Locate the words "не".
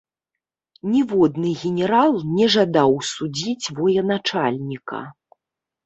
2.39-2.49